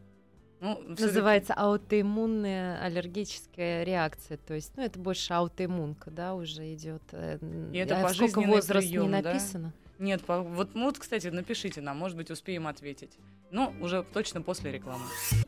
[0.62, 4.38] Ну, всё-таки- Называется аутоиммунная аллергическая реакция.
[4.38, 7.04] То есть, ну, это больше аутоиммунка, да, уже идет.
[7.12, 7.38] э,
[7.74, 9.34] И это а сколько пожизненный возраст приём, не да?
[9.34, 9.74] написано?
[10.00, 13.18] Нет, по- вот, ну, вот, кстати, напишите нам, может быть, успеем ответить.
[13.52, 15.04] Но уже точно после рекламы.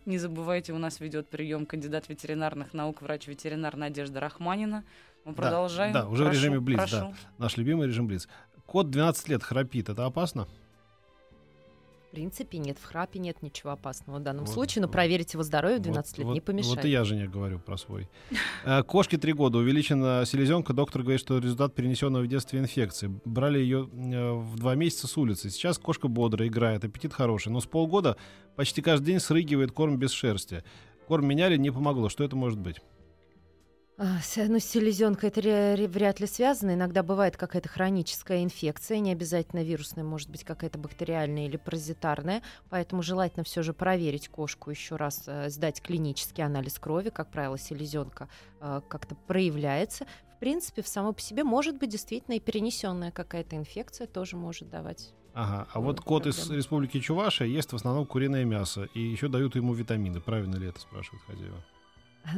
[0.06, 4.84] Не забывайте, у нас ведет прием кандидат ветеринарных наук, врач-ветеринар Надежда Рахманина.
[5.26, 5.94] Мы продолжаем.
[5.94, 6.88] да, уже в Прошу, режиме Блиц, да.
[6.88, 7.14] прошу.
[7.38, 8.28] Наш любимый режим Блиц.
[8.70, 9.90] Кот 12 лет храпит.
[9.90, 10.48] Это опасно?
[12.08, 14.94] В принципе, нет, в храпе нет ничего опасного в данном Вот, случае, но вот.
[14.94, 16.76] проверить его здоровье в 12 Вот- лет вот, не помешает.
[16.78, 18.08] Вот и я жене говорю про свой.
[18.66, 19.58] Э, Кошке три года.
[19.58, 20.74] Увеличена селезенка.
[20.74, 23.12] Доктор говорит, что результат перенесенного в детстве инфекции.
[23.26, 25.50] Брали ее э, в два месяца с улицы.
[25.50, 27.52] Сейчас кошка бодрая, играет, аппетит хороший.
[27.52, 28.18] Но с полгода
[28.56, 30.64] почти каждый день срыгивает корм без шерсти.
[31.08, 32.10] Корм меняли, не помогло.
[32.10, 32.82] Что это может быть?
[34.02, 35.42] А, Ну, с селезенкой это
[35.90, 36.74] вряд ли связано.
[36.74, 42.42] Иногда бывает какая-то хроническая инфекция, не обязательно вирусная, может быть какая-то бактериальная или паразитарная.
[42.70, 47.10] Поэтому желательно все же проверить кошку еще раз, э, сдать клинический анализ крови.
[47.10, 48.30] Как правило, селезенка
[48.62, 50.06] э, как-то проявляется.
[50.34, 54.70] В принципе, в само по себе может быть действительно и перенесенная какая-то инфекция тоже может
[54.70, 55.14] давать.
[55.34, 58.88] Ага, а вот кот из республики Чувашия ест в основном куриное мясо.
[58.94, 60.22] И еще дают ему витамины.
[60.22, 61.62] Правильно ли это, спрашивает хозяева?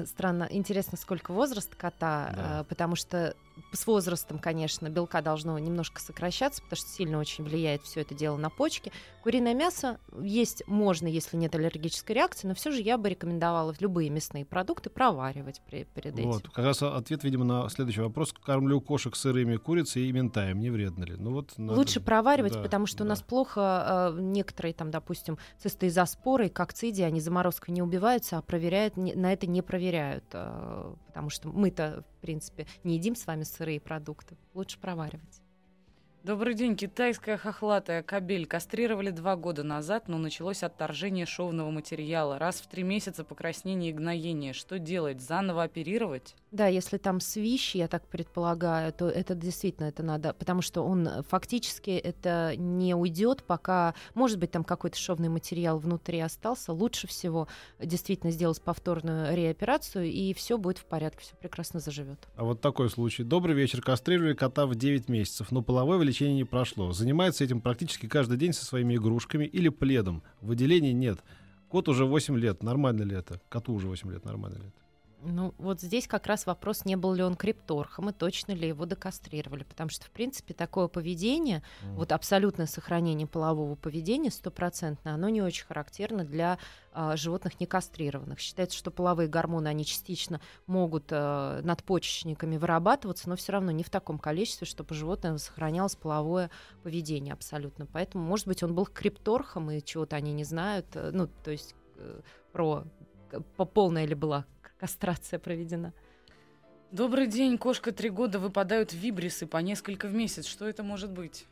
[0.05, 2.61] Странно, интересно, сколько возраст кота, Да.
[2.61, 3.35] э, потому что
[3.71, 8.37] с возрастом, конечно, белка должно немножко сокращаться, потому что сильно очень влияет все это дело
[8.37, 8.91] на почки.
[9.23, 14.09] Куриное мясо есть можно, если нет аллергической реакции, но все же я бы рекомендовала любые
[14.09, 16.31] мясные продукты проваривать при, перед этим.
[16.31, 18.33] Вот, как раз ответ, видимо, на следующий вопрос.
[18.33, 21.15] Кормлю кошек сырыми курицей и ментаем, не вредно ли?
[21.17, 21.77] Ну, вот надо...
[21.77, 23.05] Лучше проваривать, да, потому что да.
[23.05, 28.97] у нас плохо э, некоторые, там, допустим, цистеизоспоры, кокцидии, они заморозкой не убиваются, а проверяют,
[28.97, 33.43] не, на это не проверяют, э, потому что мы-то, в принципе, не едим с вами
[33.43, 34.37] сырые продукты.
[34.53, 35.41] Лучше проваривать.
[36.23, 36.77] Добрый день.
[36.77, 42.39] Китайская хохлатая кабель кастрировали два года назад, но началось отторжение шовного материала.
[42.39, 44.53] Раз в три месяца покраснение и гноение.
[44.53, 45.19] Что делать?
[45.19, 46.35] Заново оперировать?
[46.51, 51.07] Да, если там свищ, я так предполагаю, то это действительно это надо, потому что он
[51.07, 56.73] э, фактически это не уйдет, пока, может быть, там какой-то шовный материал внутри остался.
[56.73, 57.47] Лучше всего
[57.79, 62.27] действительно сделать повторную реоперацию, и все будет в порядке, все прекрасно заживет.
[62.35, 63.23] А вот такой случай.
[63.23, 63.81] Добрый вечер.
[63.81, 66.91] Кастрировали кота в 9 месяцев, но половое лечение не прошло.
[66.91, 70.21] Занимается этим практически каждый день со своими игрушками или пледом.
[70.41, 71.19] Выделений нет.
[71.69, 72.61] Кот уже 8 лет.
[72.61, 73.39] Нормально ли это?
[73.47, 74.25] Коту уже 8 лет.
[74.25, 74.81] Нормально ли это?
[75.23, 78.85] Ну, вот здесь как раз вопрос, не был ли он крипторхом и точно ли его
[78.85, 79.63] докастрировали.
[79.63, 81.95] Потому что, в принципе, такое поведение, mm.
[81.95, 86.57] вот абсолютное сохранение полового поведения, стопроцентное, оно не очень характерно для
[86.91, 88.39] а, животных некастрированных.
[88.39, 93.89] Считается, что половые гормоны, они частично могут а, надпочечниками вырабатываться, но все равно не в
[93.89, 96.49] таком количестве, чтобы животное сохранялось половое
[96.81, 97.85] поведение абсолютно.
[97.85, 101.75] Поэтому, может быть, он был крипторхом, и чего-то они не знают, э, ну, то есть
[101.97, 102.85] э, про
[103.55, 104.45] по полная ли была
[104.81, 105.93] кастрация проведена.
[106.91, 107.59] Добрый день.
[107.59, 110.47] Кошка три года выпадают вибрисы по несколько в месяц.
[110.47, 111.45] Что это может быть?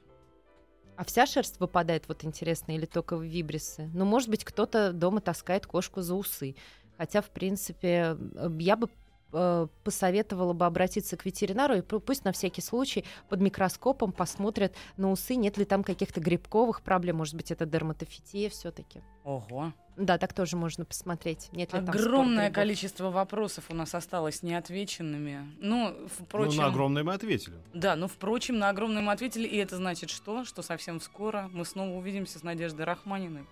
[0.98, 3.88] А вся шерсть выпадает, вот интересно, или только вибрисы?
[3.94, 6.56] Ну, может быть, кто-то дома таскает кошку за усы.
[6.98, 8.18] Хотя, в принципе,
[8.58, 8.90] я бы
[9.32, 15.12] э, посоветовала бы обратиться к ветеринару и пусть на всякий случай под микроскопом посмотрят на
[15.12, 19.04] усы, нет ли там каких-то грибковых проблем, может быть, это дерматофития все-таки.
[19.24, 19.72] Ого.
[20.00, 21.50] Да, так тоже можно посмотреть.
[21.52, 25.46] Нет ли Огромное там количество вопросов у нас осталось неотвеченными.
[25.60, 26.56] Ну, впрочем...
[26.56, 27.56] Ну, на огромное мы ответили.
[27.74, 30.46] Да, но, впрочем, на огромное мы ответили, и это значит что?
[30.46, 33.46] Что совсем скоро мы снова увидимся с Надеждой Рахманиной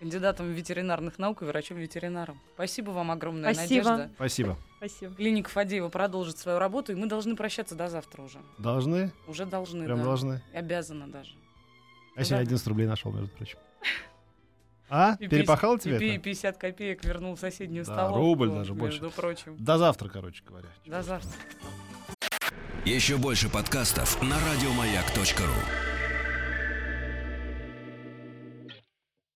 [0.00, 2.40] кандидатом ветеринарных наук и врачом-ветеринаром.
[2.54, 3.90] Спасибо вам огромное, Спасибо.
[3.90, 4.14] Надежда.
[4.16, 4.58] Спасибо.
[4.78, 5.14] Спасибо.
[5.14, 8.40] Клиника Фадеева продолжит свою работу, и мы должны прощаться до завтра уже.
[8.58, 9.12] Должны?
[9.28, 10.04] Уже должны, Прям да.
[10.04, 10.42] должны?
[10.52, 11.36] И обязаны даже.
[12.16, 13.58] Я сегодня 11 рублей нашел, между прочим.
[14.94, 15.16] А?
[15.18, 18.18] И Перепахал тебе и 50 копеек вернул в соседнюю да, столовку.
[18.18, 19.00] рубль даже больше.
[19.00, 19.56] Между прочим.
[19.58, 20.68] До завтра, короче говоря.
[20.84, 21.30] До завтра.
[22.84, 25.91] Еще больше подкастов на радиомаяк.ру